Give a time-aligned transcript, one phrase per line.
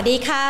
[0.00, 0.46] วัสดีค่ะ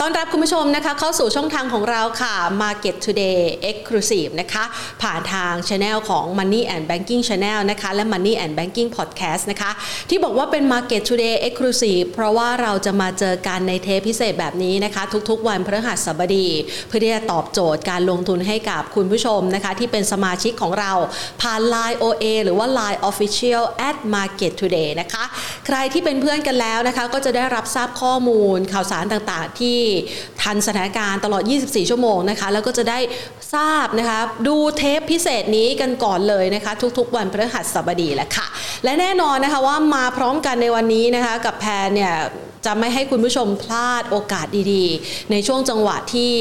[0.00, 3.40] ต้อนรับคุณผู้ชมนะคะ เข้าสู่ช่องทางของเราค่ะ Market Today
[3.70, 4.64] Exclusive นะคะ
[5.02, 9.70] ผ่านทาง Channel ของ Money and Banking Channel นะคะ และ Money and Banking Podcast นะคะ
[10.10, 16.48] ที่บอกว่าเป็น Market Today Exclusive เพราะว่าเราจะมาเจอกันในเทปพิเศษแบบนี้นะคะ ทุกๆ วันพฤหัสบดี
[16.88, 20.92] เพื่อที่จะตอบโจทย์การลงทุนให้กับคุณผู้ชมนะคะ ที่เป็นสมาชิกของเรา
[21.42, 25.24] ผ่าน Line OA หรือว่า Line Official at Market Today นะคะ
[25.66, 29.78] ใครที่เป็นเพื่อนกันแล้วนะคะ ก็จะได้รับทราบข้อมูลข่าวสารต่างๆ ที่
[30.42, 32.98] ทันสถานการณ์ตลอด 24 ชั่วโมงนะคะ แล้วก็จะได้
[33.54, 38.46] ทราบนะคะ ดูเทปพิเศษนี้กันก่อนเลยนะคะ ทุกๆ วันพฤหัสบดีแหละค่ะ
[38.84, 42.14] และแน่นอนนะคะว่ามาพร้อมกันในวันนี้นะคะกับแพนเนี่ย
[42.66, 46.32] จะไม่ให้คุณผู้ชมพลาดโอกาสดีๆ ในช่วงจังหวะที่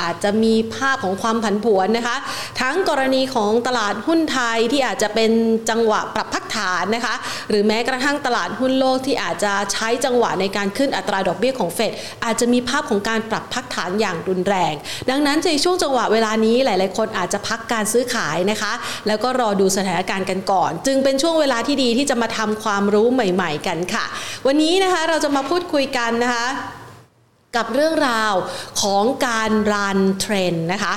[0.00, 2.16] อาจจะมีภาพของความผันผวนนะคะ
[2.60, 5.30] ทั้งกรณีของตลาดหุ้นไทยที่อาจจะเป็น
[5.70, 7.14] จังหวะปรับพักฐานนะคะ
[7.50, 11.92] หรือแม้กระทั่งตลาดหุ้นโลกที่อาจจะใช้จังหวะในการขึ้นอัตราดอกเบี้ยของเฟด
[12.24, 14.74] อาจจะมีภาพของการปรับพักฐานอย่างรุนแรง
[15.10, 18.72] ดังนั้นในช่วงจังหวะเวลานี้หลาย ๆ คนอาจจะพักการซื้อขายนะคะ
[19.06, 24.04] แล้วก็รอดูสถานการณ์กันก่อน จึงเป็นช่วงเวลาที่ดีที่จะมาทำความรู้ใหม่ ๆ กันค่ะ
[24.46, 26.46] วันนี้นะคะเราจะมาพูดคุยกันนะคะ
[27.56, 28.34] กับเรื่องราว
[28.82, 30.94] ของการรันเทรนนะคะ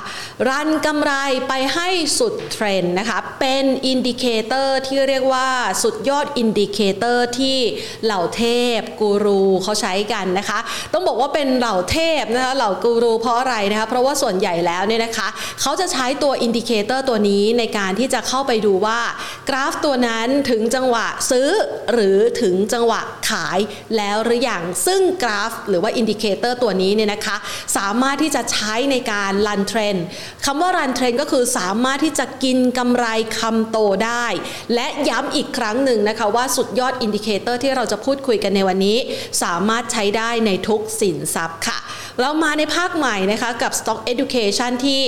[0.50, 1.14] run กำไร
[1.48, 5.50] ไปให้สุดเทรนนะคะเป็น indicator ที่เรียกว่า
[5.84, 7.58] สุดยอด indicator ที่
[8.06, 8.44] เหล่าเท
[8.78, 10.60] พกูรูเขาใช้กันนะคะ
[10.94, 15.28] ต้องบอกว่าเป็นเหล่าเทพนะคะเหล่ากูรูเพราะอะไรนะคะเพราะว่าส่วนใหญ่แล้วเนี่ยนะคะ
[15.62, 19.00] เขาจะใช้ตัว indicator ตัวนี้ในการที่จะเข้าไปดูว่า
[19.50, 21.50] กราฟตัวนั้นถึงจังหวะซื้อ
[21.94, 23.60] หรือถึงจังหวะขาย
[23.98, 27.38] แล้วหรือยังซึ่งกราฟ หรือว่า indicator ตัวนี้เนี่ยนะคะ
[27.78, 29.96] สามารถที่จะใช้ในการ run trend
[30.46, 33.06] คำว่า run trend ก็คือสามารถที่จะกินกำไร
[33.40, 34.26] คำโตได้
[34.74, 38.98] และย้ำอีกครั้งหนึ่งนะคะว่าสุดยอด indicator ที่เราจะพูดคุยกันในวันนี้
[39.44, 41.78] สามารถใช้ได้ในทุกสินทรัพย์ค่ะ
[42.22, 45.04] เรามาในภาคใหม่นะคะกับ Stock Education ที่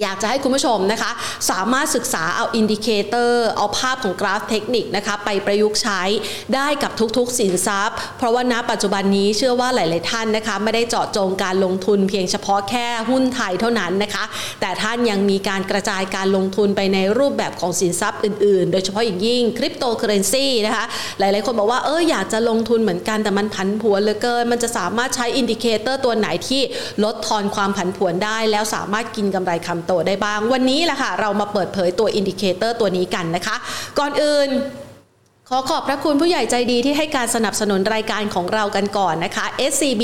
[0.00, 1.10] อยากจะให้คุณผู้ชมนะคะ
[1.50, 6.02] สามารถศึกษาเอา indicator เอาภาพของกราฟเทคนิคนะคะ ไปประยุกต์ใช้
[6.54, 14.24] ได้กับทุกๆ สินทรัพย์ เพราะว่าณปัจจุบันนี้เชื่อว่าหลาย ๆ ท่านนะคะ ไม่ได้เจาะจงการลงทุนเพียงเฉพาะแค่หุ้นไทยเท่านั้นนะคะ
[14.60, 20.84] แต่ท่านยังมีการกระจายการลงทุนไปในรูปแบบของสินทรัพย์อื่น ๆ โดยเฉพาะอย่างยิ่งคริปโตเคอเรนซีนะคะ
[21.18, 26.62] หลาย ๆ คนบอกว่าเอออยากจะลงทุนเหมือนกันแต่มันผันผวนเหลือเกินมันจะสามารถใช้ indicator ตัวไหนที่
[27.04, 33.56] ลดทอนความผันผวนได้ แล้วสามารถกินกำไรคำโตได้บ้าง วันนี้แหละค่ะเรามาเปิดเผยตัว indicator ตัวนี้กันนะคะ
[33.98, 34.48] ก่อนอื่น
[35.54, 40.02] ขอขอบพระคุณผู้ใหญ่ใจดีที่ให้การสนับสนุนรายการของเรากันก่อนนะคะ SCB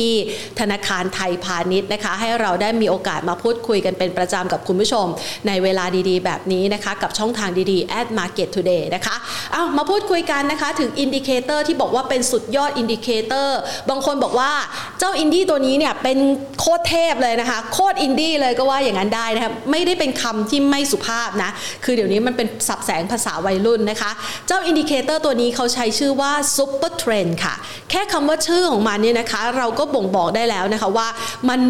[0.60, 5.06] ธนาคารไทยพาณิชย์นะคะ ให้เราได้มีโอกาสมาพูดคุยกันเป็นประจำกับคุณผู้ชม
[5.47, 9.16] ในเวลาดีๆ แบบนี้นะคะ กับช่องทางดีๆ at market today นะคะ
[9.53, 13.59] เอามาพูดคุยกันนะคะถึง indicator ที่บอกว่าเป็นสุดยอด indicator
[13.91, 14.50] บางคนบอกว่า
[14.98, 16.19] เจ้าอินดี้ตัวนี้เนี่ยเป็น
[16.60, 21.50] โคตรเทพเลยนะคะ โคตรอินดี้เลยก็ว่าอย่างนั้นได้นะคะไม่ได้เป็นคำที่ไม่สุภาพนะ
[21.84, 24.10] คือเดี๋ยวนี้มันเป็นศัพท์แสงภาษาวัยรุ่นนะคะ
[24.47, 27.54] เจ้า indicator ตัวนี้เขาใช้ชื่อว่า Super Trend ค่ะ
[27.91, 31.09] แค่คำว่าชื่อของมันเนี่ยนะคะ เราก็บ่งบอกได้แล้วนะคะว่า
[31.49, 31.60] มัน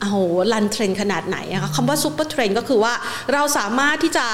[0.00, 0.16] โอ้โห
[0.52, 2.92] ลันเทรนขนาดไหนนะคะคำว่า Super Trend ก็คือว่า
[3.32, 4.26] เราสามารถที่จะ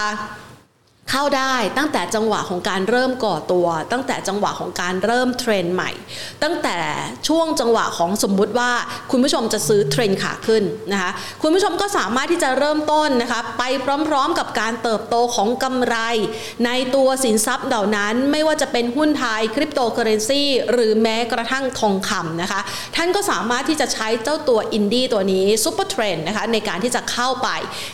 [1.10, 5.90] เข้าได้ตั้งแต่จังหวะของการเริ่มก่อตัว ตั้งแต่จังหวะของการเริ่มเทรนใหม่
[6.42, 6.76] ตั้งแต่
[7.28, 8.70] ช่วงจังหวะของสมมุติว่า
[9.10, 10.62] คุณผู้ชมจะซื้อเทรนขาขึ้น
[10.92, 11.10] นะคะ
[11.42, 13.62] คุณผู้ชมก็สามารถที่จะเริ่มต้นนะคะไป
[14.08, 15.96] พร้อมๆกับการเติบโตของกำไร
[16.66, 20.42] ในตัวสินทรัพย์เหล่านั้นไม่ว่าจะเป็นหุ้นไทยคริปโตเคอเรนซี
[20.72, 22.60] หรือแม้กระทั่งทองคำนะคะ
[22.96, 27.48] ท่านก็สามารถที่จะใช้เจ้าตัวอินดี้ตัวนี้ Super Trend นะคะในการที่จะเข้าไป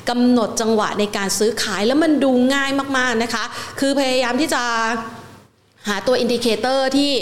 [0.09, 3.45] กำหนดจังหวะในการซื้อขายแล้วมันดูง่ายมากๆนะคะ
[3.81, 4.63] คือพยายามที่จะ
[5.89, 7.13] หาตัว indicator ที่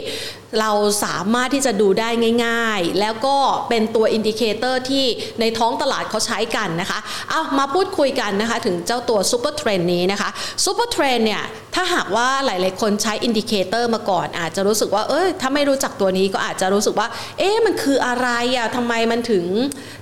[0.60, 0.72] เรา
[1.04, 2.08] สามารถที่จะดูได้
[2.44, 3.36] ง่าย ๆ แล้วก็
[3.68, 5.04] เป็นตัว indicator ที่
[5.40, 6.98] ในท้องตลาดเขาใช้กันนะคะ
[7.30, 10.30] เอามาพูดคุยกันนะคะถึงเจ้าตัว Super Trend นี้นะคะ
[10.64, 11.42] Super Trend เนี่ย
[11.74, 17.08] ถ้าหากว่าหลายๆคนใช้ indicator มาก่อน อาจจะรู้สึกว่าเอ้ยถ้าไม่รู้จักตัวนี้ก็อาจจะรู้สึกว่า
[17.38, 19.44] เอ๊ะมันคืออะไรอะทำไมมันถึง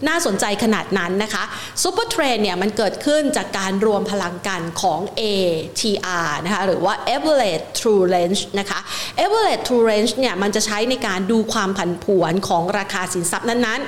[0.09, 1.45] น่าสนใจขนาดนั้นนะคะ
[1.83, 8.79] Super Trend เนี่ยมันเกิดขึ้นจากการรวมพลังกันของ ATR นะคะหรือว่า average true range นะคะ
[9.25, 13.83] average true range เนี่ยมันจะใช้ในการดูความผันผวนของราคาสินทรัพย์นั้น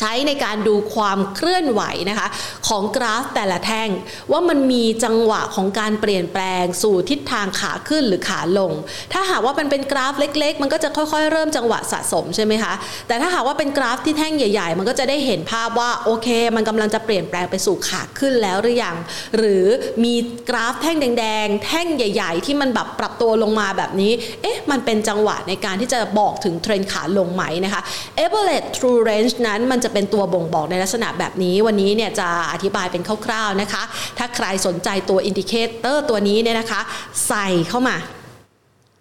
[0.00, 2.28] ใช้ในการดูความเคลื่อนไหวนะคะ
[2.68, 3.88] ของกราฟแต่ละแท่ง
[4.32, 8.72] ว่ามันมีจังหวะของการเปลี่ยนแปลงสู่ทิศทางขาขึ้นหรือขาลง
[9.12, 12.72] ถ้าหากว่ามันเป็นกราฟเล็ก ๆ มันก็จะค่อยๆ เริ่มจังหวะสะสมใช่ไหมคะ
[13.08, 18.96] แต่ถ้าหากว่าเป็นกราฟที่แท่งใหญ่ๆ มันก็จะได้เห็นภาพว่าโอเค มันกำลังจะเปลี่ยนแปลงไปสู่ขาขึ้นแล้วหรือยัง
[19.36, 19.64] หรือ
[20.04, 20.14] มี
[20.48, 24.12] กราฟแท่งแดงๆ แท่งใหญ่ ๆ ที่มันแบบปรับตัวลงมาแบบนี้
[24.42, 27.82] เอ๊ะ มันเป็นจังหวะในการที่จะบอกถึงเทรนขาลงไหมนะคะ
[28.24, 33.82] e v e r e True Range นั้นมันจะเป็นตัวบ่งบอกในลักษณะแบบนี้วันนี้เนี่ยจะอธิบายเป็นคร่าวๆนะคะ
[34.18, 36.80] ถ้าใครสนใจตัว indicator ตัวนี้เนี่ยนะคะ
[37.28, 37.96] ใส่เข้ามา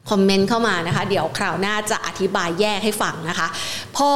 [0.10, 3.48] คอมเมนต์เข้ามานะคะ เดี๋ยวคราวหน้าจะอธิบายแยกให้ฟังนะคะ
[3.98, 4.12] พอ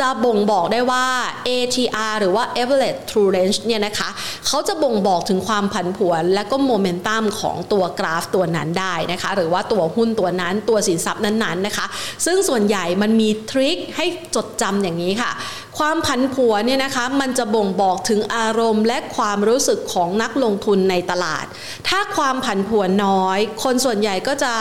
[0.00, 1.06] จะบ่งบอกได้ว่า
[1.48, 4.08] ATR หรือว่า Average True Range เนี่ยนะคะ
[4.46, 11.86] เขาจะบ่งบอกถึงความผันผวนและก็โมเมนตัมของตัวกราฟตัวนั้นได้นะคะ หรือว่าตัวหุ้นตัวนั้นตัวสินทรัพย์นั้นๆนะคะ
[12.26, 15.32] ซึ่งส่วนใหญ่มันมีทริคให้จดจำอย่างนี้ค่ะ
[15.80, 21.44] ความผันผวนเนี่ยนะคะมันจะบ่งบอกถึงอารมณ์และความรู้สึกของนักลงทุนในตลาด
[21.88, 24.52] ถ้าความผันผวนน้อย คนส่วนใหญ่ก็จะ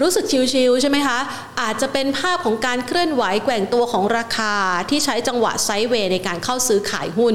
[0.00, 1.18] รูู้้สึกชิลๆใช่ไหมคะ
[1.60, 4.54] อาจจะเป็นภาพของการเคลื่อนไหวแกว่งตัวของราคา
[4.90, 7.34] ที่ใช้จังหวะไซด์เวย์ในการเข้าซื้อขายหุ้น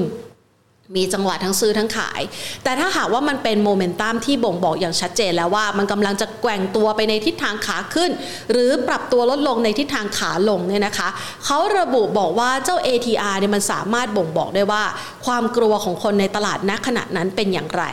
[0.96, 2.22] มีจังหวะทั้งซื้อทั้งขาย
[2.64, 8.12] แต่ถ้าหากว่ามันเป็นโมเมนตัมที่บ่งบอกอย่างชัดเจนแล้วว่ามันกำลังจะแกว่งตัวไปในทิศทางขาขึ้น
[8.52, 11.10] หรือปรับตัวลดลงในทิศทางขาลงเนี่ยนะคะ
[11.46, 14.84] เขาระบุบอกว่าเจ้า ATR เนี่ยมันสามารถบ่งบอกได้ว่า
[15.26, 17.84] ความกลัวของคนในตลาดณขณะนั้นเป็นอย่างไร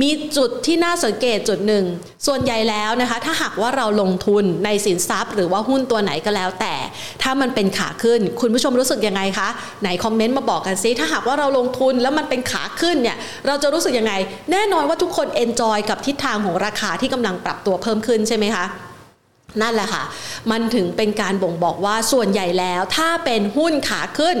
[0.00, 1.84] มีจุดที่น่าสังเกตจุดหนึ่ง
[2.26, 6.74] ส่วนใหญ่แล้วนะคะ ถ้าหากว่าเราลงทุนในสินทรัพย์ หรือว่าหุ้นตัวไหนก็แล้ว แต่
[7.22, 9.48] ถ้ามันเป็นขาขึ้น คุณผู้ชมรู้สึกยังไงคะ
[9.82, 13.16] ไหนคอมเมนต์มาบอกกันซิถ้าหากว่าเราลงทุนแล้วมันเป็นขาขึ้นเนี่ย
[13.46, 14.12] เราจะรู้สึกยังไง
[14.52, 18.64] แน่นอนว่าทุกคนเอนจอยกับทิศทางของราคาที่กำลังปรับตัวเพิ่มขึ้นใช่ไหมคะ
[19.62, 20.02] นั่นแหละค่ะ
[20.50, 24.36] มันถึงเป็นการบ่งบอกว่าส่วนใหญ่แล้ว ถ้าเป็นหุ้นขาขึ้น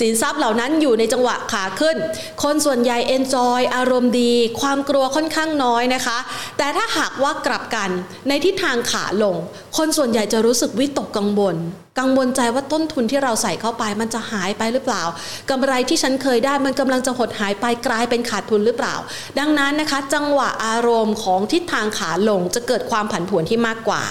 [0.00, 1.96] สินทรัพย์เหล่านั้นอยู่ในจังหวะขาขึ้น
[2.42, 6.18] คนส่วนใหญ่เอนจอยอารมณ์ดี ความกลัวค่อนข้างน้อยนะคะ
[6.58, 7.90] แต่ถ้าหากว่ากลับกัน
[8.28, 9.36] ในทิศทางขาลง
[9.76, 11.56] คนส่วนใหญ่จะรู้สึกวิตกกังวล
[11.98, 15.02] กังวลใจว่าต้นทุนที่เราใส่เข้าไป มันจะหายไปหรือเปล่า
[15.50, 18.94] กำไรที่ฉันเคยได้มันกำลังจะหดหายไปกลายเป็นขาดทุนหรือเปล่า
[19.38, 24.02] ดังนั้นนะคะ จังหวะอารมณ์ของทิศทางขาลงจะเกิดความผันผวนที่มากกว่า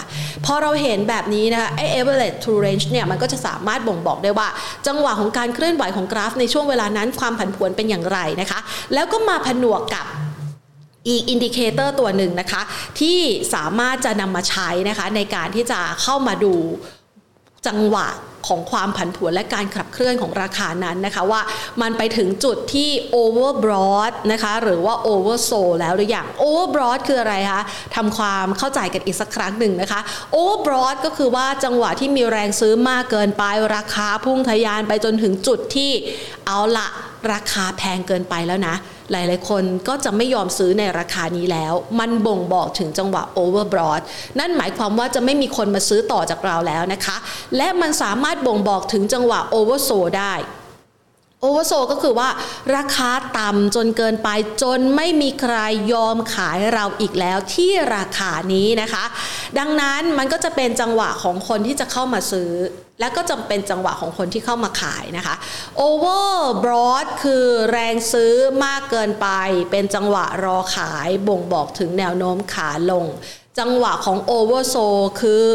[0.45, 4.47] พอเราเห็นแบบนี้นะคะไอ้ average true range เนี่ยมันก็จะสามารถบ่งบอกได้ว่า
[4.87, 8.59] จังหวะของการเคลื่อนไหวของกราฟ ในช่วงเวลานั้นความผันผวนเป็นอย่างไรนะคะ
[8.93, 10.07] แล้วก็มาผนวกกับ
[11.09, 12.61] อีก indicator ตัวหนึ่งนะคะ
[12.99, 13.19] ที่
[13.53, 16.55] สามารถจะนำมาใช้นะคะในการที่จะเข้ามาดู
[17.67, 18.07] จังหวะ
[18.47, 21.41] ของความผันผวนและการขับเคลื่อนของราคานั้นนะคะว่า
[21.81, 27.61] มันไปถึงจุดที่ overbought นะคะหรือว่า oversold แล้วหรือยัง overbought คืออะไรคะ
[27.95, 29.99] ทำความเข้าใจกันอีกสักครั้งหนึ่งนะคะ
[30.35, 33.43] overbought ก็คือว่าจังหวะที่มีแรงซื้อมากเกินไป
[33.75, 35.91] ราคาพุ่งทะยานไปจนถึงจุดที่
[36.47, 36.87] เอาละ
[37.31, 38.75] ราคาแพงเกินไปแล้วนะ
[39.11, 44.01] หลายๆ คนก็จะไม่ยอมซื้อในราคานี้แล้ว มันบ่งบอกถึงจังหวะ overbought
[44.39, 47.17] นั่นหมายความว่าจะไม่มีคนมาซื้อต่อจากเราแล้วนะคะ
[47.57, 50.33] และมันสามารถบ่งบอกถึงจังหวะ oversold ได้
[51.45, 52.29] โอเวอร์โซก็คือว่า
[52.75, 54.29] ราคาต่ำจนเกินไป
[54.61, 55.57] จนไม่มีใคร
[55.93, 59.03] ยอมขายเราอีกแล้วที่ราคานี้นะคะ
[59.59, 62.51] ดังนั้นมันก็จะเป็นจังหวะของคนที่จะเข้ามาซื้อ
[62.99, 65.35] และก็จะเป็นจังหวะของคนที่เข้ามาขายนะคะ
[65.87, 68.33] overbought คือแรงซื้อ
[68.65, 69.27] มากเกินไป
[69.71, 73.05] เป็นจังหวะรอขายบ่งบอกถึงแนวโน้มขาลง
[73.59, 74.75] จังหวะของโอเวอร์โซ
[75.21, 75.47] คือ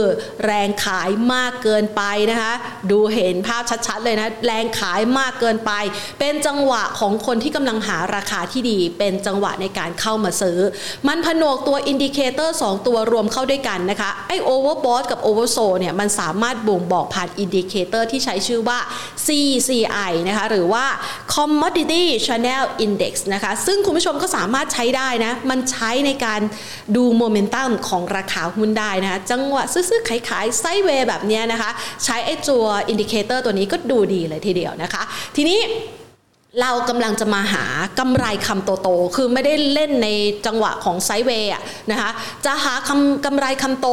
[0.44, 2.54] แรงขายมากเกินไปนะคะ
[2.90, 5.72] ดูเห็นภาพชัดๆเลยนะ แรงขายมากเกินไป
[6.18, 10.58] เป็นจังหวะของคนที่กำลังหาราคาที่ดี เป็นจังหวะในการเข้ามาซื้อ
[11.08, 18.78] มันผนวกตัว indicator 2 ตัวรวมเข้าด้วยกันนะคะไอ้ overbought กับ oversold เนี่ยมันสามารถบ่งบอกผ่าน indicator ที่ใช้ชื่อว่า
[19.26, 20.84] CCI นะคะหรือว่า
[21.34, 26.40] Commodity Channel Index นะคะซึ่งคุณผู้ชมก็สามารถใช้ได้นะ มันใช้ในการ
[26.96, 31.70] ดูโมเมนตัมของราคาหุ้นได้นะคะ จังหวะซื้อๆขายๆ sideway แบบนี้นะคะ
[32.04, 35.02] ใช้ไอ้ตัว indicator ตัวนี้ก็ดูดีเลยทีเดียวนะคะ
[35.36, 35.60] ทีนี้
[36.60, 37.64] เรากำลังจะมาหา
[37.98, 40.08] กำไรคำโตๆ คือไม่ได้เล่นใน
[40.46, 41.52] จังหวะของ sideway
[41.90, 42.10] นะคะ
[42.46, 43.88] จะหาคำกำไรคำโต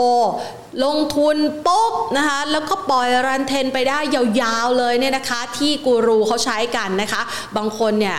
[0.85, 3.99] ลงทุนปุ๊บนะคะแล้วก็ปล่อย run trend ไปได้
[4.41, 7.21] ยาวๆเลยเนี่ยนะคะ ที่กูรูเขาใช้กันนะคะ
[7.57, 8.17] บางคนเนี่ย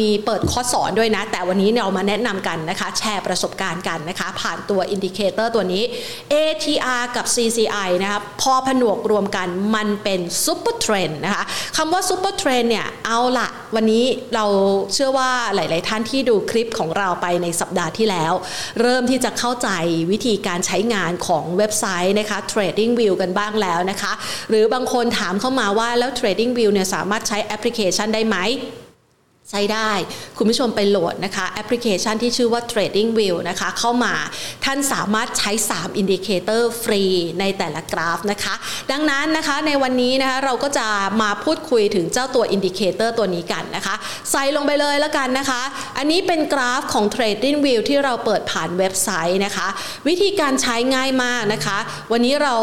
[0.00, 5.82] มีเปิดคอร์สสอนด้วยนะ แต่วันนี้เนี่ยเรามาแนะนำกันนะคะ แชร์ประสบการณ์กันนะคะ ผ่านตัว indicator ตัวนี้
[6.32, 11.44] ATR กับ CCI นะคะพอผนวกรวมกันมันเป็น Super Trend นะคะ
[11.76, 14.44] คำว่า Super Trend เนี่ยเอาละวันนี้เรา
[14.92, 18.32] เชื่อว่าหลาย ๆ ท่านที่ดูคลิปของเราไปในสัปดาห์ที่แล้ว
[18.80, 19.68] เริ่มที่จะเข้าใจ
[20.10, 24.12] วิธีการใช้งานของเว็บไซต์นะคะ Trading View กันบ้างแล้วนะคะ
[24.50, 28.36] หรือบางคนถามเข้ามาว่าแล้ว Trading View เนี่ยสามารถใช้แอปพลิเคชันได้ไหม
[29.50, 29.90] ใช้ได้
[30.38, 34.14] คุณผู้ชมไปโหลดนะคะแอปพลิเคชันที่ชื่อว่า Trading View นะคะเข้ามา
[34.64, 37.04] ท่านสามารถใช้ 3 indicator ฟรี
[37.40, 38.54] ในแต่ละกราฟนะคะ
[38.92, 40.86] ดังนั้นนะคะในวันนี้นะคะเราก็จะ
[41.22, 43.94] มาพูดคุยถึงเจ้าตัว indicator ตัวนี้กันนะคะ
[44.30, 45.62] ใส่ลงไปเลยแล้วกันนะคะ
[45.98, 49.68] อันนี้เป็นกราฟของ Trading View ที่เราเปิดผ่านเว็บไซต์นะคะ
[50.08, 51.78] วิธีการใช้ง่ายมากนะคะ
[52.12, 52.54] วันนี้เรา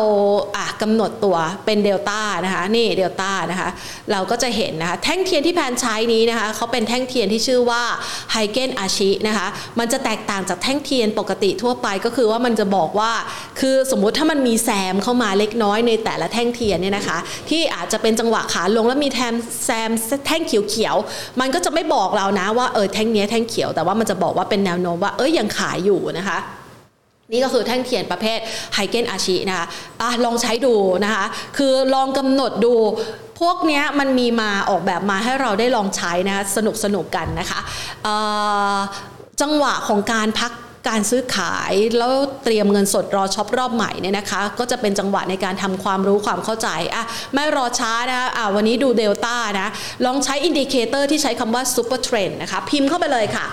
[0.82, 3.70] กำหนดตัวเป็นเดลต้านะคะนี่เดลต้านะคะ
[4.12, 7.84] เราก็จะเห็นนะคะแท่งเทียนที่แพนใช้นี้นะคะเขาเป็นแท่งเทียนที่ชื่อว่า
[8.32, 9.48] Heikin Ashi นะคะ
[9.80, 13.12] มันจะแตกต่างจากแท่งเทียนปกติทั่วไปก็คือว่ามันจะบอกว่า
[13.60, 17.18] คือสมมุติถ้ามันมีแซมเข้ามาเล็กน้อยในแต่ละแท่งเทียนเนี่ยนะคะ
[17.50, 19.34] ที่อาจจะเป็นจังหวะขาลงแล้วมีแทม
[19.66, 19.90] แซม
[20.28, 26.40] แท่งเขียวๆมันก็จะไม่บอกเรานะว่าเออแท่งนี้แท่งเขียว แต่ว่ามันจะบอกว่าเป็นแนวโน้มว่าเออยังขายอยู่นะคะ
[27.32, 28.40] นี่ก็คือแท่งเทียนประเภท
[28.74, 29.66] Heikin Ashi นะคะ
[30.02, 31.26] อะลองใช้ดูนะคะ
[31.58, 32.74] คือลองกำหนดดู
[33.40, 37.60] พวกนี้มันมีมาออกแบบมาให้เราได้ลองใช้นะคะสนุกสนุกกันนะคะ
[39.42, 40.52] จังหวะของการพัก
[40.90, 42.14] การซื้อขายแล้ว
[42.44, 49.70] เตรียมเงินสดรอช็อปรอบใหม่เนี่ยนะคะ ก็จะเป็นจังหวะในการทำความรู้ความเข้าใจอะไม่รอช้านะคะอะวันนี้ดูเดลต้านะ
[50.06, 53.46] ลองใช้ indicator ที่ใช้คำว่า Supertrend นะคะ พิมพ์เข้าไปเลยค่ะ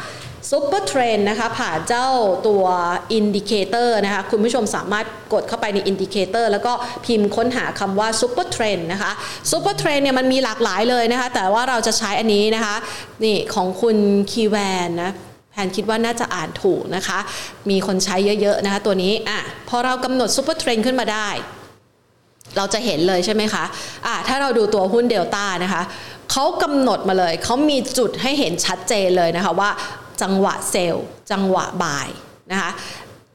[0.49, 2.09] Supertrend นะคะผ่านเจ้า
[2.49, 2.65] ตัว
[3.13, 6.73] indicator นะคะคุณผู้ชมสามารถกดเข้าไปใน indicator แล้วก็
[7.07, 9.13] พิมพ์ค้นหาคำว่า Supertrend นะคะ
[9.51, 12.77] Supertrend เนี่ยมันมีหลากหลายเลยนะคะ แต่ว่าเราจะใช้อันนี้นะคะ
[13.25, 13.97] นี่ของคุณ
[14.31, 14.57] คีแว
[14.87, 15.13] นนะ
[15.53, 17.19] แพนคิดว่าน่าจะอ่านถูกนะคะ
[17.71, 21.29] มีคนใช้เยอะ ๆ นะคะตัวนี้อะพอเรากำหนด Supertrend ขึ้นมาได้
[22.57, 23.65] เราจะเห็นเลยใช่ไหมคะ
[24.07, 25.83] อะถ้าเราดูตัวหุ้นเดลต้านะคะ
[26.33, 29.71] เขากำหนดมาเลย เขามีจุดให้เห็นชัดเจนเลยนะคะว่า
[30.23, 32.09] จังหวะ sell จังหวะบ่าย
[32.51, 32.73] นะคะ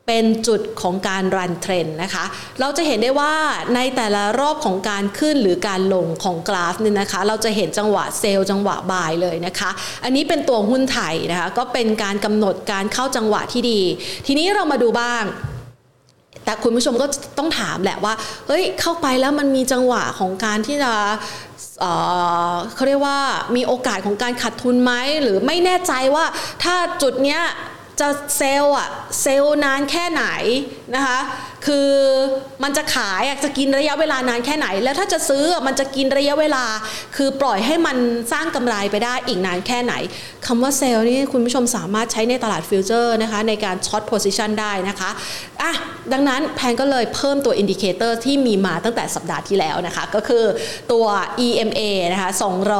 [0.08, 2.26] เป็นจุดของการรันเทรนนะคะ
[2.60, 3.34] เราจะเห็นได้ว่า
[3.76, 9.70] ในแต่ละรอบของการขึ้นหรือการลงของกราฟเนี่ยนะคะ เราจะเห็นจังหวะเซลล์จังหวะบ่ายเลยนะคะ
[10.04, 13.82] อันนี้เป็นตัวหุ้นไทยนะคะ ก็เป็นการกำหนดการเข้าจังหวะที่ดี
[14.28, 15.24] ทีนี้เรามาดูบ้าง
[16.46, 17.06] แต่คุณผู้ชมก็
[17.38, 18.14] ต้องถามแหละว่า
[18.48, 20.94] เฮ้ย เข้าไปแล้วมันมีจังหวะของการที่จะ
[22.76, 23.20] เขาเรียกว่า
[23.56, 26.26] มีโอกาสของการขาดทุนไหมหรือไม่แน่ใจว่า
[26.64, 27.42] ถ้าจุดเนี้ย
[28.02, 28.90] จะ sell อะ
[29.22, 30.26] sell นานแค่ไหน
[30.96, 31.20] นะคะ
[31.66, 31.92] คือ
[32.64, 36.66] มันจะขายจะกินระยะเวลานานแค่ไหน แล้วถ้าจะซื้อมันจะกินระยะเวลา
[37.16, 37.98] คือปล่อยให้มัน
[38.32, 39.94] สร้างกำไรไปได้อีกนานแค่ไหน
[40.48, 45.10] คำว่า sell นี่คุณผู้ชมสามารถใช้ในตลาด future นะคะในการ short position ได้นะคะ
[45.62, 45.74] อะ
[46.14, 50.44] ดังนั้นแพนก็เลยเพิ่มตัว indicator ที่มีมาตั้งแต่สัปดาห์ที่แล้วนะคะ ก็คือ
[50.92, 51.06] ตัว
[51.48, 51.82] EMA
[52.12, 52.30] นะคะ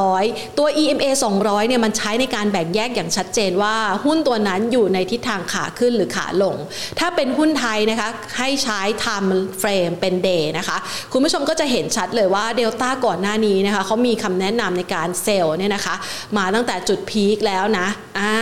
[0.04, 1.06] 200 ตัว EMA
[1.40, 6.56] 200เนี่ยมันใช้ในการแบ่งแยกอย่างชัดเจนว่าหุ้นตัวนั้นอยู่ในทิศทางขาขึ้นหรือขาลง
[7.00, 9.30] ถ้าเป็นหุ้นไทยนะคะ ให้ใช้ time
[9.62, 10.78] frame เป็น day นะคะ
[11.12, 15.96] คุณผู้ชมก็จะเห็นชัดเลยว่าเดลต้าก่อนหน้านี้นะคะเขามีคำแนะนำในการเซลล์เนี่ยนะคะ
[16.38, 17.88] มาตั้งแต่จุดพีคแล้วนะ
[18.20, 18.36] อ่า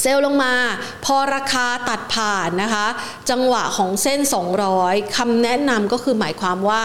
[0.00, 0.54] เซลลงมา
[1.04, 2.86] พอราคาตัดผ่านนะคะ
[3.30, 4.20] จังหวะของเส้น
[4.68, 6.82] 200คำแนะนำก็คือหมายความว่า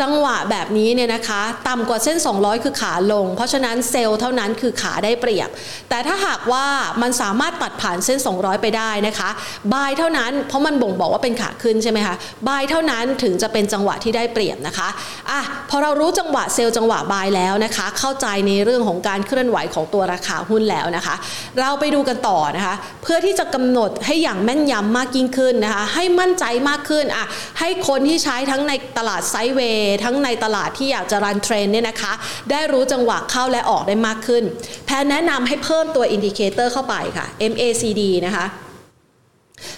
[0.00, 5.48] จังหวะแบบนี้เนี่ยนะคะต่ำกว่าเส้น 200 คือขาลง เพราะฉะนั้นเซลล์เท่านั้นคือขาได้เปรียบ
[5.90, 6.66] แต่ถ้าหากว่า
[7.02, 9.30] มันสามารถตัดผ่านเส้น 200 ไปได้นะคะ
[9.74, 12.14] บายเท่านั้นเพราะมันบ่งบอกว่าเป็นขาขึ้นใช่ไหมคะ
[12.48, 14.88] บายเท่านั้นถึงจะเป็นจังหวะที่ได้เปรียบนะคะ
[15.30, 21.14] อะพอเรารู้จังหวะเซลล์จังหวะบายแล้วนะคะ เข้าใจในเรื่องของการเคลื่อนไหวของตัวราคาหุ้นแล้วนะคะ
[21.60, 27.26] เราไปดูกันต่อนะคะ เพื่อที่จะกำหนดให้อย่างแม่นยำมากยิ่งขึ้นนะคะ ให้มั่นใจมากขึ้นอะ
[27.60, 32.12] ให้คนที่ใช้ทั้งในตลาด sideway ทั้งในตลาดที่อยากจะ run trend เนี่ยนะคะ
[32.50, 34.44] ได้รู้จังหวะเข้าและออกได้มากขึ้น
[34.86, 38.46] แพนแนะนำให้เพิ่มตัว indicator เข้าไปค่ะ MACD นะคะ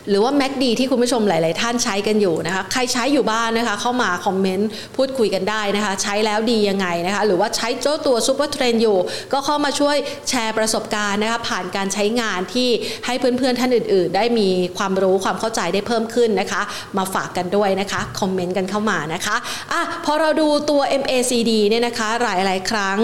[0.08, 8.98] หรือว่า MACD ที่คุณผู้ชมหลาย ๆ ท่านใช้กันอยู่นะคะใครใช้อยู่บ้างนะคะเข้ามา comment พูดคุยกันได้นะคะใช้แล้วดียังไงนะคะหรือว่าใช้เจ้าตัว Supertrend อยู่
[9.32, 9.96] ก็เข้ามาช่วย
[10.28, 12.68] แชร์ประสบการณ์นะคะผ่านการใช้งานที่
[13.06, 16.62] ให้เพื่อน ๆ ท่านอื่น ๆ ได้มีความรู้ความเข้าใจได้เพิ่มขึ้นนะคะ
[16.98, 19.36] มาฝากกันด้วยนะคะคอมเมนต์กันเข้ามานะคะ
[19.72, 22.98] อะพอเราดูตัว MACD เนี่ยนะคะหลาย ๆ ครั้ง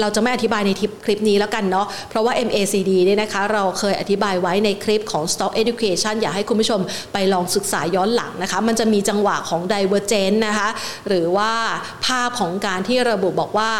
[0.00, 0.70] เราจะไม่อธิบายใน
[1.04, 6.80] คลิปนี้แล้วกันเนาะ เพราะว่า MACD เนี่ยนะคะ เราเคยอธิบายไว้ในคลิปของ Stock Education อยากให้คุณผู้ชม
[7.12, 10.68] ไปลองศึกษาย้อนหลังนะคะ มันจะมีจังหวะของ Divergent นะคะ
[11.08, 11.52] หรือว่า
[12.06, 13.70] ภาพของการที่ระบุบอกว่า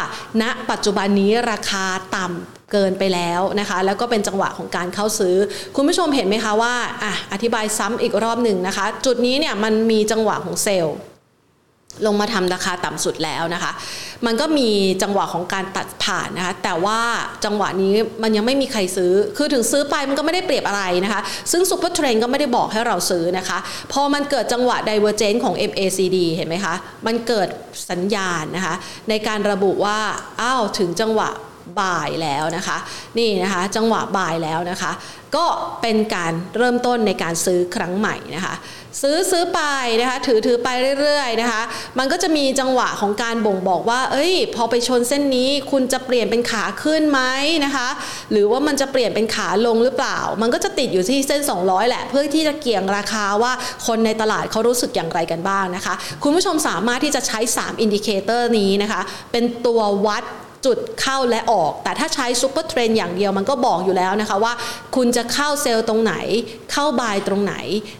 [0.41, 1.85] ณ ปัจจุบันนี้ราคา
[2.15, 5.35] ต่ำเกินไปแล้วนะคะ แล้วก็เป็นจังหวะของการเข้าซื้อ
[5.75, 6.73] คุณผู้ชมเห็นไหมคะว่า
[7.03, 10.97] อะอธิบายซ้ำอีกรอบหนึ่งนะคะ จุดนี้เนี่ยมันมีจังหวะของเซลล์
[12.05, 13.71] ลงมาทำราคาต่ำสุดแล้วนะคะ
[14.25, 14.69] มันก็มี
[15.03, 16.99] จังหวะของการตัดผ่านนะคะ แต่ว่า
[17.45, 23.57] จังหวะนี้มันยังไม่มีใครซื้อ คือถึงซื้อไปมันก็ไม่ได้เปรียบอะไรนะคะ ซึ่งซูเปอร์เทรนก็ไม่ได้บอกให้เราซื้อนะคะ
[23.91, 26.75] พอมันเกิดจังหวะไดเวอร์เจนของ MACD เห็นไหมคะ
[27.07, 27.47] มันเกิด
[27.89, 28.75] สัญญาณนะคะ
[29.09, 29.99] ในการระบุว่า
[30.41, 31.29] อ้าว ถึงจังหวะ
[31.81, 32.77] บ่ายแล้วนะคะ
[33.17, 34.91] นี่นะคะจังหวะบ่ายแล้วนะคะ
[35.35, 35.45] ก็
[35.81, 38.55] เป็นการเริ่มต้นในการซื้อครั้งใหม่นะคะ
[39.01, 39.61] ซื้อซื้อไป
[40.01, 41.61] นะคะ ถือถือไปเรื่อยๆนะคะ
[41.99, 47.21] มันก็จะมีจังหวะของการบ่งบอกว่า เอ้ย พอไปชนเส้นนี้คุณจะเปลี่ยนเป็นขาขึ้นไหม
[47.65, 47.87] นะคะ
[48.31, 53.51] หรือว่ามันจะเปลี่ยนเป็นขาลงหรือเปล่า มันก็จะติดอยู่ที่เส้น 200 แหละ เพื่อที่จะเกี่ยงราคาว่า
[53.87, 60.23] คนในตลาดเขารู้สึกอย่างไรกันบ้างนะคะ คุณผู้ชมสามารถที่จะใช้ 3 indicator นี้นะคะ เป็นตัววัด
[60.65, 64.53] จุดเข้าและออก แต่ถ้าใช้ Supertrend อย่างเดียวมันก็บอกอยู่แล้วนะคะว่า
[64.95, 66.15] คุณจะเข้า sell ตรงไหน
[66.71, 67.55] เข้า buy ตรงไหน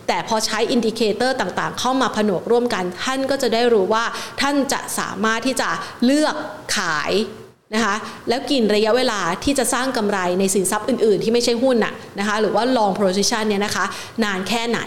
[0.07, 4.03] แต่พอใช้ indicator ต่างๆ เข้ามาผนวกร่วมกัน ท่านก็จะได้รู้ว่า
[4.41, 5.69] ท่านจะสามารถที่จะ
[6.05, 6.35] เลือก
[6.77, 7.11] ขาย
[7.75, 7.95] นะคะ
[8.29, 13.85] แล้วกินระยะเวลาที่จะสร้างกำไรในสินทรัพย์อื่น ๆ ที่ไม่ใช่หุ้นน่ะนะคะหรือว่า long position เนี่ยนะคะ
[14.23, 14.79] นานแค่ไหน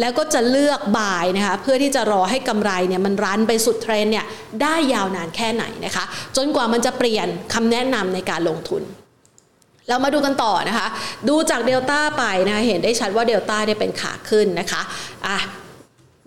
[0.00, 4.24] แล้วก็จะเลือกบายนะคะเพื่อที่จะรอให้กำไรเนี่ยมันรันไปสุดเทรนเนี่ย
[4.62, 6.04] ได้ยาวนานแค่ไหนนะคะ
[6.36, 8.82] จนกว่ามันจะเปลี่ยนคำแนะนำในการลงทุน
[9.88, 10.88] เรามาดูกันต่อนะคะ
[11.28, 14.80] ดูจากเดลต้าไปนะคะ เห็นได้ชัดว่าเดลต้าได้เป็นขาขึ้นนะคะ
[15.26, 15.38] อะ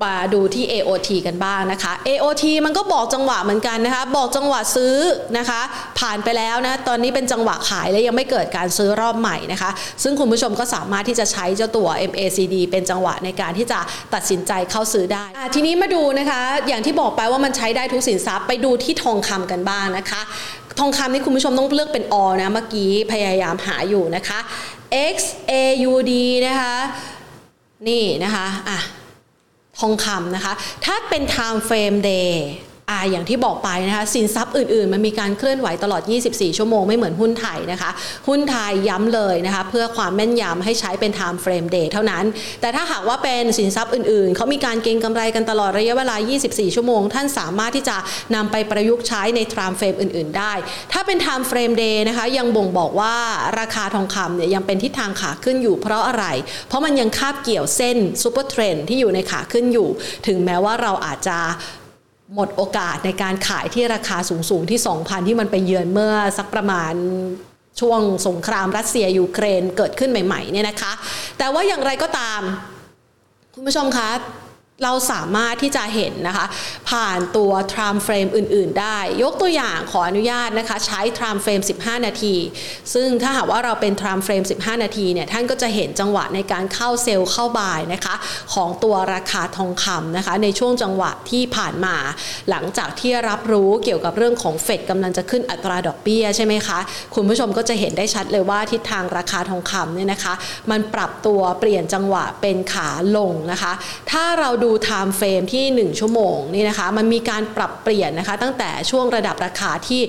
[0.04, 4.96] มาดูที่ AOT กันบ้างนะคะ AOT มันก็บอกจังหวะเหมือนกันนะคะ บอกจังหวะซื้อ
[5.38, 5.62] นะคะ
[6.00, 9.70] ผ่านไปแล้วนะ ตอนนี้เป็นจังหวะขายและยังไม่เกิดการซื้อรอบใหม่นะคะ
[10.04, 13.80] ซึ่งคุณผู้ชมก็สามารถที่จะใช้เจ้าตัว MACD เป็นจังหวะในการที่จะ
[14.14, 20.22] ตัดสินใจเข้าซื้อได้ ทีนี้มาดูนะคะ อย่างที่บอกไปว่ามันใช้ได้ทุกสินทรัพย์ไปดูที่ทองคำกันบ้างนะคะ
[20.80, 24.40] ทองคำนี่คุณผู้ชมต้องเลือกเป็นอนะ เมื่อกี้พยายามหาอยู่นะคะ
[25.16, 26.12] XAUD
[26.48, 26.76] นะคะ
[27.88, 28.80] นี่นะคะ อะ
[29.80, 30.54] ทองคำนะคะ
[30.86, 32.34] ถ้าเป็น time frame day
[32.92, 36.02] อ่าอย่างที่บอกไปนะคะสินทรัพย์อื่นๆ มันมีการเคลื่อนไหวตลอด
[36.32, 37.90] 24 ชั่วโมงไม่เหมือนหุ้นไทยนะคะ
[38.28, 42.24] หุ้นไทยย้ำเลยนะคะเพื่อความแม่นยำให้ใช้เป็น time frame day เท่านั้น
[42.62, 46.16] แต่ถ้าหากว่าเป็นสินทรัพย์อื่นๆ เขามีการเก็งกำไรกันตลอดระยะเวลา
[46.46, 47.98] 24 ชั่วโมง ท่านสามารถที่จะ
[48.36, 50.54] นำไปประยุกต์ใช้ใน time frame อื่นๆ ได้
[50.92, 53.16] ถ้าเป็น time frame day นะคะยังบ่งบอกว่า
[53.60, 56.26] ราคาทองคำเนี่ยยังเป็นทิศทางขาขึ้นอยู่เพราะอะไร
[56.68, 59.90] เพราะมันยังคาบเกี่ยวเส้น Supertrend ที่อยู่ในขาขึ้นอยู่
[60.28, 61.40] ถึงแม้ว่าเราอาจจะ
[62.34, 66.94] หมดโอกาสในการขายที่ราคาสูงๆที่ 2,000 ที่มันไปเยือนเมื่อสักประมาณ
[67.80, 70.92] ช่วงสงครามรัสเซียยูเครนเกิดขึ้นใหม่ๆเนี่ยนะคะ
[71.38, 72.42] แต่ว่าอย่างไรก็ตาม
[73.54, 74.10] คุณผู้ชมคะ
[74.84, 76.46] เราสามารถที่จะเห็นนะคะ
[76.90, 82.36] ผ่านตัว time frame อื่น ๆ ได้ ยกตัวอย่างขออนุญาตนะคะ ใช้ time frame 15 นาที
[82.94, 88.16] ซึ่งถ้าหากว่าเราเป็น time frame 15 นาทีเนี่ยท่านก็จะเห็นจังหวะในการเข้าเซลล์เข้าบายนะคะ
[88.54, 91.96] ของตัวราคาทองคำนะคะ ในช่วงจังหวะที่ผ่านมา
[92.50, 96.80] หลังจากที่รับรู้เกี่ยวกับเรื่องของเฟดกำลังจะขึ้นอัตราดอกเบี้ยใช่ไหมคะ
[97.16, 100.34] คุณผู้ชมก็จะเห็นได้ชัดเลยว่าทิศทางราคาทองคำเนี่ยนะคะ
[100.72, 103.74] มันปรับตัวเปลี่ยนจังหวะเป็นขาลงนะคะ
[104.14, 110.02] ถ้าเราดู time frame ที่ 1 ชั่วโมงนี่นะคะ มันมีการปรับเปลี่ยนนะคะ ตั้งแต่ช่วงระดับราคาที่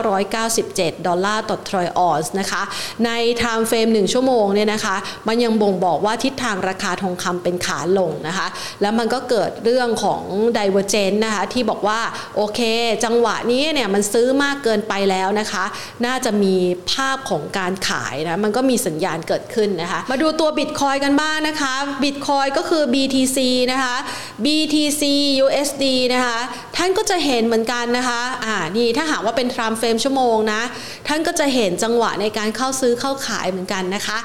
[0.00, 2.62] 1,997 ดอลลาร์ต่อทรอยออนซ์นะคะ
[3.04, 3.10] ใน
[3.42, 4.96] time frame 1ชั่วโมงเนี่ยนะคะ
[5.28, 8.46] มันยังบ่งบอกว่าทิศทางราคาทองคำเป็นขาลงนะคะ
[8.80, 10.22] แล้วมันก็เกิดเรื่องของ
[10.58, 12.00] d i v e r g e n c นะคะ ที่บอกว่า
[12.36, 12.60] โอเค
[13.04, 15.64] จังหวะนี้เนี่ยมันซื้อมากเกินไปแล้วนะคะ
[16.06, 16.54] น่าจะมี
[16.92, 23.38] ภาพของการขายนะ มันก็มีสัญญาณเกิดขึ้นนะคะ มาดูตัวบิตคอยกันบ้างนะคะบิตคอยก็คือ BTC
[23.72, 23.96] นะคะ
[24.44, 25.02] BTC
[25.44, 25.84] USD
[26.14, 26.38] นะคะ
[26.76, 30.60] ท่านก็จะเห็นเหมือนกันนะคะอ่านี่ถ้าหากว่าเป็นทรามเฟรมชั่วโมงนะ
[31.08, 34.18] ท่านก็จะเห็นจังหวะในการเข้าซื้อเข้าขายเหมือนกันนะคะ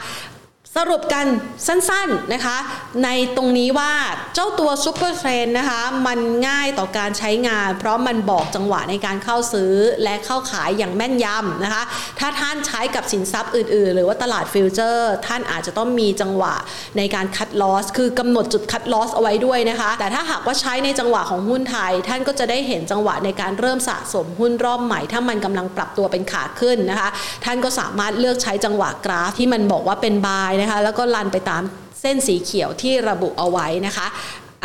[0.77, 1.25] สรุปกัน
[1.67, 2.57] สั้นๆนะคะ
[3.03, 3.93] ในตรงนี้ว่า
[4.35, 11.83] เจ้าตัว Supertrend นะคะ มันง่ายต่อการใช้งาน เพราะมันบอกจังหวะในการเข้าซื้อและเข้าขายอย่างแม่นยำนะคะ
[12.19, 16.53] ถ้าท่านใช้กับสินทรัพย์อื่นๆ หรือว่าตลาด future ท่านอาจจะต้องมีจังหวะ
[16.97, 27.09] ในการ cut loss คือกำหนดจุด cut loss เอาไว้ด้วยนะคะ แต่ถ้าหากว่าใช้ในจังหวะของหุ้นไทย ท่านก็จะได้เห็นจังหวะในการเริ่มสะสมหุ้นรอบใหม่ ถ้ามันกำลังปรับตัวเป็นขาขึ้นนะคะ
[27.45, 31.63] ท่านก็สามารถเลือกใช้จังหวะกราฟที่มันบอกว่าเป็นบายนะคะแล้วก็ลันไปตาม
[32.01, 34.07] เส้นสีเขียวที่ระบุเอาไว้นะคะ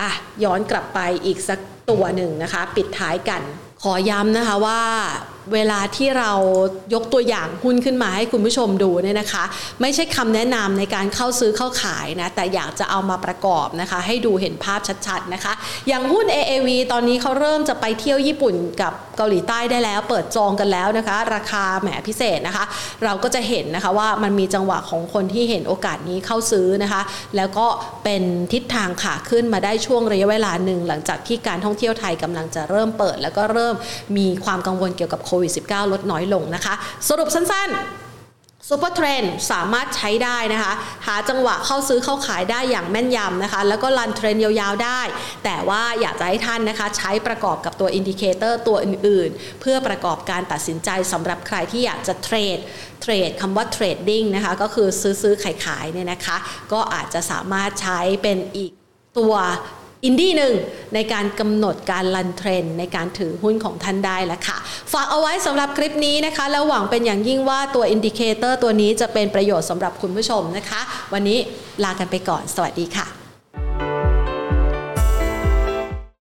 [0.01, 0.11] อะ
[0.45, 1.59] ย้อนกลับไปอีกสัก
[1.91, 3.43] ตัวหนึ่งนะคะ ปิดท้ายกัน
[3.83, 4.81] ขอย้ำนะคะว่า
[5.55, 6.33] เวลาที่เรา
[6.95, 9.45] ยกตัวอย่างหุ้นขึ้นมาให้คุณผู้ชมดูเนี่ยนะคะ
[9.81, 15.53] ไม่ใช่คำแนะนำในการเข้าซื้อเข้าขายนะแต่อยากจะเอามาประกอบนะคะ ให้ดูเห็นภาพชัดๆนะคะ
[15.89, 22.65] อย่างหุ้น AAV ตอนนี้เขาเริ่มจะไปเที่ยวญี่ปุ่นกับเกาหลีใต้ได้แล้ว เปิดจองกันแล้วนะคะ ราคาแหมพิเศษนะคะ
[23.05, 27.03] เราก็จะเห็นนะคะว่ามันมีจังหวะของคนที่เห็นโอกาสนี้เข้าซื้อนะคะ
[27.37, 27.67] แล้วก็
[28.05, 28.23] เป็น
[28.53, 33.75] ทิศทางขาขึ้นมาได้ช่วงระยะเวลาหนึ่งหลังจากที่การท่องเที่ยวไทยกำลังจะเริ่มเปิด แล้วก็เริ่ม
[34.17, 36.75] มีความกังวลเกี่ยวกับโควิด -19 ลดน้อยลงนะคะ
[37.09, 37.81] สรุปสั้นๆ
[38.69, 40.73] ซูเปอร์เทรนสามารถใช้ได้นะคะ
[41.07, 45.01] หาจังหวะเข้าซื้อเข้าขายได้อย่างแม่นยำนะคะ แล้วก็รันเทรนยาวๆได้
[45.45, 52.59] แต่ว่าอยากจะให้ท่านนะคะ ใช้ประกอบกับตัว indicator ตัวอื่นๆ เพื่อประกอบการตัดสินใจสำหรับใครที่อยากจะ trade
[53.03, 56.37] trade คำว่า trading นะคะ ก็คือซื้อซื้อขายขายเนี่ยนะคะ
[56.73, 58.73] ก็อาจจะสามารถใช้เป็นอีก
[59.19, 59.35] ตัว
[60.05, 60.55] อินดี้หนึ่ง
[60.95, 64.57] ในการกำหนดการ run trend ในการถือหุ้นของท่านได้แล้วค่ะ
[64.93, 70.81] ฝากเอาไว้สำหรับคลิปนี้นะคะ แล้วหวังเป็นอย่างยิ่งว่าตัว indicator ตัวนี้จะเป็นประโยชน์สำหรับคุณผู้ชมนะคะ
[71.13, 71.39] วันนี้
[71.85, 73.18] ลากันไปก่อน สวัสดีค่ะ